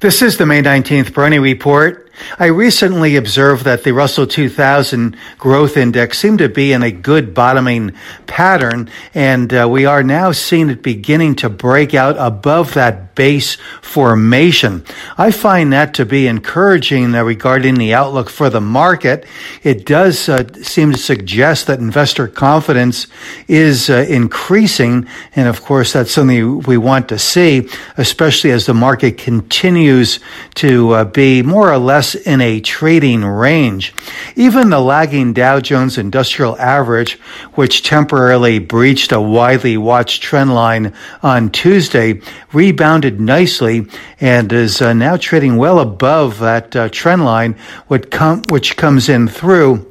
[0.00, 2.08] This is the May 19th Peroni Report.
[2.38, 7.34] I recently observed that the Russell 2000 growth index seemed to be in a good
[7.34, 7.94] bottoming
[8.28, 13.56] pattern, and uh, we are now seeing it beginning to break out above that base
[13.82, 14.84] formation.
[15.18, 19.26] I find that to be encouraging regarding the outlook for the market.
[19.64, 23.08] It does uh, seem to suggest that investor confidence
[23.48, 28.74] is uh, increasing, and of course, that's something we want to see, especially as the
[28.74, 30.20] market continues
[30.54, 33.92] to uh, be more or less in a trading range.
[34.36, 37.18] Even the lagging Dow Jones Industrial Average,
[37.54, 42.20] which temporarily breached a widely watched trend line on Tuesday,
[42.52, 43.86] rebounded nicely
[44.20, 47.56] and is uh, now trading well above that uh, trend line,
[47.88, 49.88] which, com- which comes in through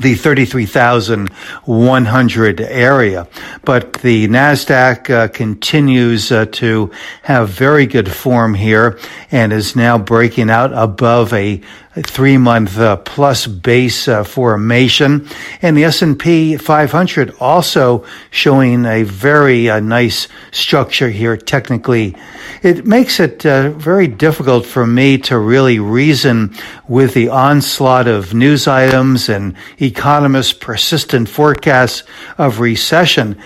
[0.00, 3.26] the 33,100 area.
[3.64, 6.90] But the NASDAQ uh, continues uh, to
[7.22, 8.98] have very good form here
[9.30, 11.62] and is now breaking out above a
[12.06, 15.28] three month uh, plus base uh, formation.
[15.62, 22.16] And the S&P 500 also showing a very uh, nice structure here technically.
[22.62, 26.54] It makes it uh, very difficult for me to really reason
[26.88, 32.02] with the onslaught of news items and economists persistent forecasts
[32.36, 33.40] of recession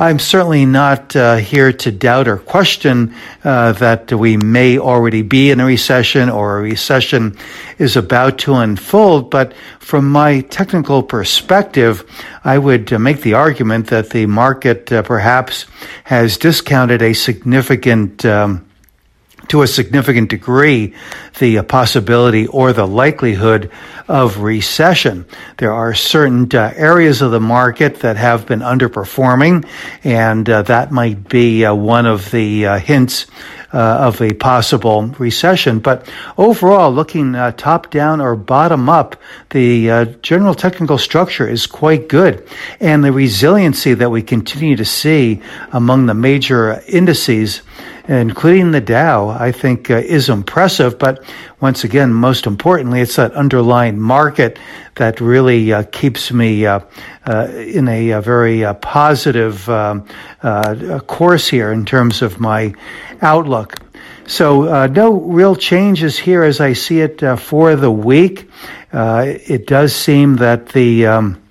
[0.00, 5.50] I'm certainly not uh, here to doubt or question uh, that we may already be
[5.50, 7.36] in a recession or a recession
[7.78, 9.28] is about to unfold.
[9.28, 12.08] But from my technical perspective,
[12.44, 15.66] I would uh, make the argument that the market uh, perhaps
[16.04, 18.67] has discounted a significant um,
[19.48, 20.94] to a significant degree
[21.38, 23.70] the possibility or the likelihood
[24.08, 25.26] of recession.
[25.58, 29.68] There are certain uh, areas of the market that have been underperforming,
[30.02, 33.26] and uh, that might be uh, one of the uh, hints
[33.72, 35.78] uh, of a possible recession.
[35.78, 39.16] But overall, looking uh, top down or bottom up,
[39.50, 42.48] the general technical structure is quite good.
[42.80, 47.60] And the resiliency that we continue to see among the major indices
[48.08, 50.98] including the Dow, I think uh, is impressive.
[50.98, 51.22] But
[51.60, 54.58] once again, most importantly, it's that underlying market
[54.96, 56.80] that really uh, keeps me uh,
[57.26, 60.06] uh in a, a very uh, positive um,
[60.42, 62.74] uh, course here in terms of my
[63.20, 63.74] outlook.
[64.26, 68.50] So no real changes here as I see it for the week.
[68.92, 71.42] it does seem that the um,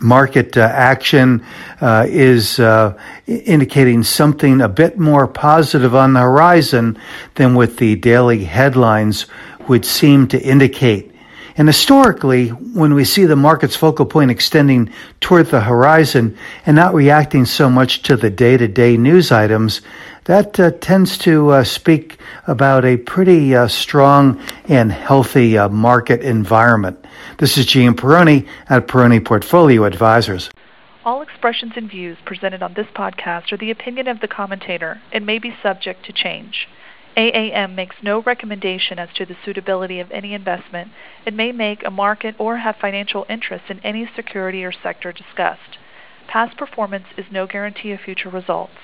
[0.00, 1.44] market uh, action
[1.80, 6.98] uh, is uh, indicating something a bit more positive on the horizon
[7.34, 9.26] than what the daily headlines
[9.68, 11.12] would seem to indicate.
[11.58, 14.90] And historically, when we see the market's focal point extending
[15.20, 16.36] toward the horizon
[16.66, 19.80] and not reacting so much to the day to day news items,
[20.26, 26.20] that uh, tends to uh, speak about a pretty uh, strong and healthy uh, market
[26.20, 27.04] environment.
[27.38, 30.50] This is Gene Peroni at Peroni Portfolio Advisors.
[31.04, 35.24] All expressions and views presented on this podcast are the opinion of the commentator and
[35.24, 36.68] may be subject to change.
[37.16, 40.90] AAM makes no recommendation as to the suitability of any investment
[41.24, 45.78] It may make a market or have financial interest in any security or sector discussed.
[46.26, 48.74] Past performance is no guarantee of future results.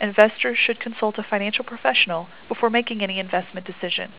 [0.00, 4.12] Investors should consult a financial professional before making any investment decision.